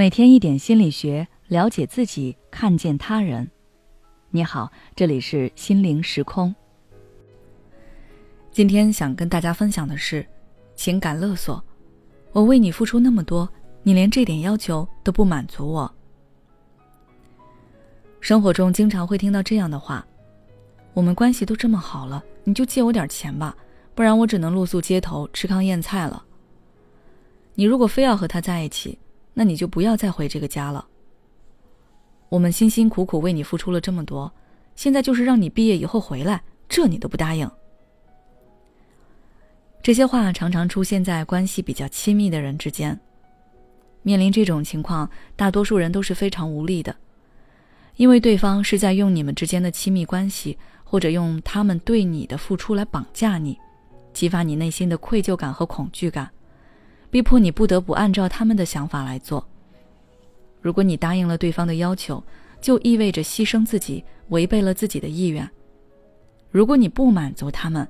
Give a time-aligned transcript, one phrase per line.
[0.00, 3.46] 每天一点心理学，了解自己，看见他人。
[4.30, 6.54] 你好，这里是心灵时空。
[8.50, 10.26] 今天想跟大家分享的是
[10.74, 11.62] 情感勒索。
[12.32, 13.46] 我为你付出那么多，
[13.82, 15.94] 你连这点要求都不满足我。
[18.20, 20.02] 生活中经常会听到这样的话
[20.96, 23.54] ：“我们关系都这么好了，你就借我点钱吧，
[23.94, 26.24] 不然我只能露宿街头，吃糠咽菜了。”
[27.52, 28.98] 你如果非要和他在一起，
[29.34, 30.86] 那你就不要再回这个家了。
[32.28, 34.32] 我们辛辛苦苦为你付出了这么多，
[34.76, 37.50] 现在就是让你毕业以后回来，这你都不答应。
[39.82, 42.98] 这些话常常出现在关系比较亲密的人之间。
[44.02, 46.94] 面临这种情况，大多数人都是非常无力的，
[47.96, 53.58] 因为对方是在用你们之间的亲密关系，或者用他们对你的付出来绑架你，
[54.12, 56.30] 激发你内心的愧疚感和恐惧感。
[57.10, 59.46] 逼迫你不得不按照他们的想法来做。
[60.60, 62.22] 如果你答应了对方的要求，
[62.60, 65.48] 就意味着牺牲自己，违背了自己的意愿。
[66.50, 67.86] 如果你不满足他们，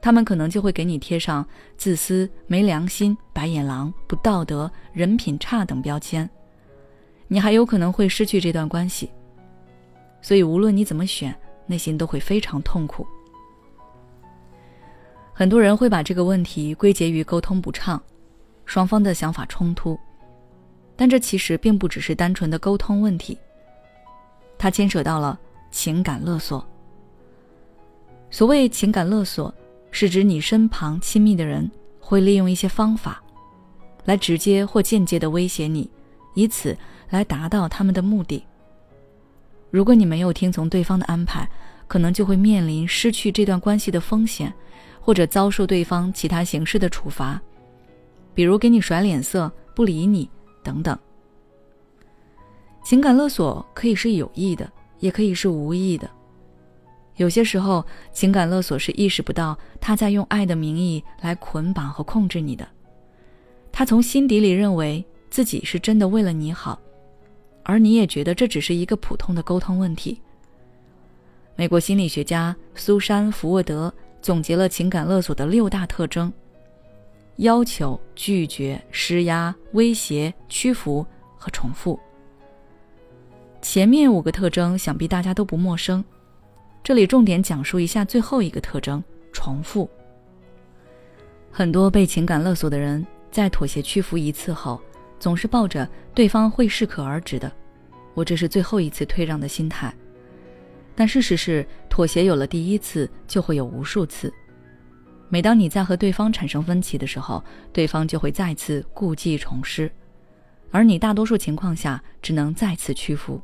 [0.00, 6.28] 他们可能就会给你贴上自私、没良心、白眼狼、不道德、人品差等标签，
[7.28, 9.10] 你还有可能会失去这段关系。
[10.20, 11.34] 所以，无论你怎么选，
[11.66, 13.06] 内心都会非常痛苦。
[15.32, 18.00] 很多人会把这个问题归结于沟通不畅。
[18.72, 20.00] 双方的想法冲突，
[20.96, 23.36] 但这其实并不只是单纯的沟通问题。
[24.56, 25.38] 它牵扯到了
[25.70, 26.66] 情感勒索。
[28.30, 29.54] 所谓情感勒索，
[29.90, 31.70] 是指你身旁亲密的人
[32.00, 33.22] 会利用一些方法，
[34.06, 35.90] 来直接或间接的威胁你，
[36.32, 36.74] 以此
[37.10, 38.42] 来达到他们的目的。
[39.70, 41.46] 如果你没有听从对方的安排，
[41.86, 44.50] 可能就会面临失去这段关系的风险，
[44.98, 47.38] 或者遭受对方其他形式的处罚。
[48.34, 50.28] 比如给你甩脸色、不理你
[50.62, 50.98] 等等。
[52.84, 56.10] 情感勒索可以是有意的，也可以是无意的。
[57.16, 62.66] 有些时候，情感勒索是意识不到他在用爱的名义来捆绑和控制你的。
[63.70, 66.80] 他从心底里认为自己是真的为了你好，
[67.62, 70.20] 而你也觉得这只是一个普通的沟通问题。
[71.54, 76.32] 美国心理学家苏珊·福沃德总结了情感勒索的六大特征。
[77.42, 81.04] 要求、拒绝、施压、威胁、屈服
[81.36, 81.98] 和重复。
[83.60, 86.04] 前面五个特征想必大家都不陌生，
[86.84, 89.02] 这里重点讲述一下最后一个特征——
[89.32, 89.90] 重复。
[91.50, 94.80] 很多被情感勒索的人在妥协屈服一次后，
[95.18, 97.50] 总是抱着对方会适可而止的，
[98.14, 99.92] 我这是最后一次退让的心态。
[100.94, 104.32] 但事实是，妥协有了第一次，就会有无数次。
[105.32, 109.90] 每当你在和对方产生分歧的时候，对方就会再次故技重施，
[110.70, 113.40] 而你大多数情况下只能再次屈服。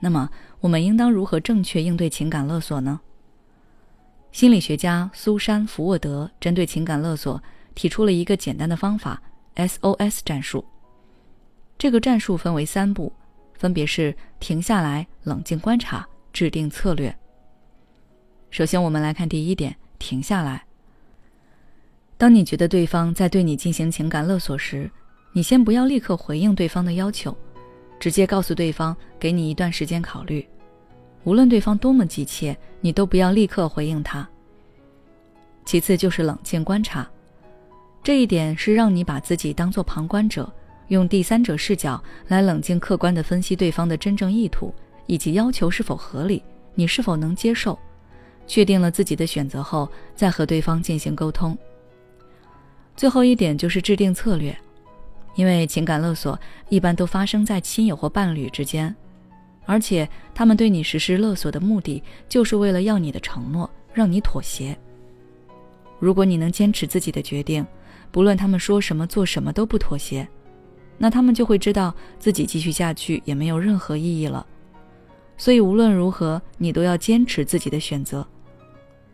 [0.00, 0.28] 那么，
[0.58, 2.98] 我们应当如何正确应对情感勒索呢？
[4.32, 7.40] 心理学家苏珊·福沃德针对情感勒索
[7.76, 9.22] 提出了一个简单的方法
[9.54, 10.64] ——SOS 战术。
[11.78, 13.12] 这个战术分为三步，
[13.54, 17.16] 分别是停下来、冷静观察、制定策略。
[18.50, 20.64] 首先，我们来看第一点：停下来。
[22.22, 24.88] 当你觉得对方在对你进行情感勒索时，
[25.32, 27.36] 你先不要立刻回应对方的要求，
[27.98, 30.48] 直接告诉对方给你一段时间考虑。
[31.24, 34.24] 无论对方多么急切，你都不要立刻回应他。
[35.64, 37.10] 其次就是冷静观察，
[38.04, 40.48] 这一点是让你把自己当做旁观者，
[40.90, 44.72] 用第三者视角来冷静客观地分析对方的真正意图
[45.08, 46.40] 以及要求是否合理，
[46.76, 47.76] 你是否能接受。
[48.46, 51.58] 确定了自己的选择后，再和对方进行沟通。
[52.96, 54.56] 最后一点就是制定策略，
[55.34, 56.38] 因为情感勒索
[56.68, 58.94] 一般都发生在亲友或伴侣之间，
[59.64, 64.76] 而且他们对你实施勒索的目的就是为了要你的承诺，让你妥协。
[65.98, 67.66] 如果你能坚持自己的决定，
[68.10, 70.28] 不论他们说什么做什么都不妥协，
[70.98, 74.46] 那他们就会知道自己继续下去也没有任何意义了。
[75.38, 78.26] 所以无论如何，你都要坚持自己的选择。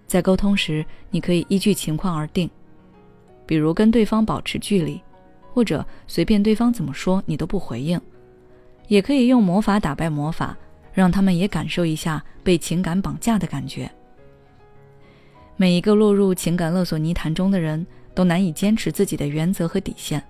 [0.06, 2.50] 在沟通时，你可以依据情况而定。
[3.48, 5.00] 比如跟对方保持距离，
[5.54, 7.98] 或者随便对方怎么说你都不回应，
[8.88, 10.54] 也可以用魔法打败魔法，
[10.92, 13.90] 让他们也感受一下被情感绑架的感觉。
[15.56, 17.84] 每一个落入情感勒索泥潭中的人
[18.14, 20.22] 都难以坚持自己的原则和底线，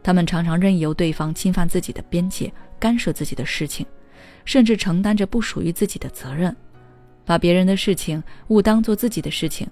[0.00, 3.84] 他们常常任由对方侵犯自己的边界，干涉自己的事情，
[4.44, 6.54] 甚至承担着不属于自己的责任，
[7.24, 9.68] 把别人的事情误当做自己的事情。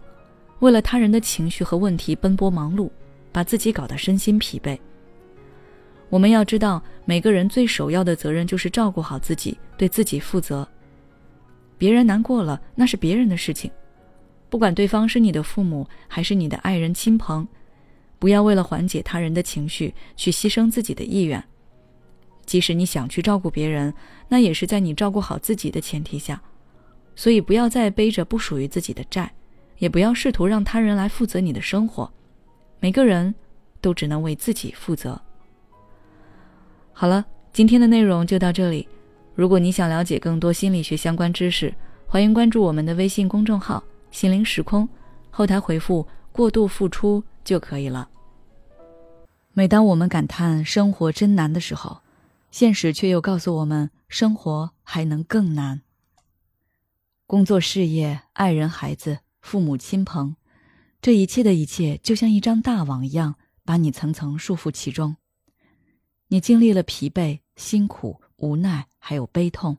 [0.60, 2.90] 为了他人的情绪和问题奔波忙碌，
[3.30, 4.78] 把自己搞得身心疲惫。
[6.08, 10.66] 我们要知道，每个人最首要的责任就是照顾好自己，对自己负责。
[11.76, 13.70] 别人难过了，那是别人的事情，
[14.48, 17.46] 不管对方是你的父母还是你的爱人亲朋，
[18.18, 21.42] 不要为了缓解他人的情绪去牺牲自己的意愿。
[22.46, 23.92] 即使你想去照顾别人，
[24.28, 26.40] 那也是在你照顾好自己的前提下。
[27.16, 29.30] 所以，不要再背着不属于自己的债，
[29.78, 32.10] 也不要试图让他人来负责你的生活。
[32.80, 33.34] 每个人
[33.80, 35.20] 都只能为自己负责。
[36.92, 38.88] 好了，今天的内容就到这里。
[39.34, 41.74] 如果你想了解更多心理学相关知识，
[42.06, 44.88] 欢迎关注我们的微信公众号“心灵时空”，
[45.30, 48.08] 后台回复“过度付出”就可以了。
[49.52, 52.00] 每当我们感叹生活真难的时候，
[52.50, 55.82] 现实却又告诉我们，生活还能更难。
[57.26, 60.34] 工作、事业、爱人、孩子、父母亲朋，
[61.00, 65.18] 这一切的一切，就像一张大网一样，把你层层束缚其中。
[66.26, 69.78] 你经历了疲惫、辛苦、无奈，还有悲痛。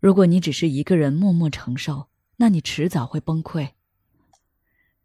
[0.00, 2.08] 如果你只是一个人默默承受，
[2.38, 3.68] 那你迟早会崩溃。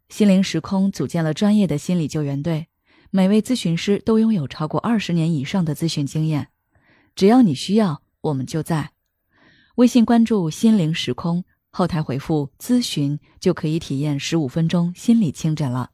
[0.08, 2.66] 心灵时空组建了专业的心理救援队，
[3.12, 6.48] 每位咨询师都拥有超过二十年以上的咨询经验。
[7.14, 8.90] 只要你需要，我们就在。
[9.76, 15.90] 微信关注“心灵时空”，后台回复“咨询”就可以体验十五分钟心理清诊了。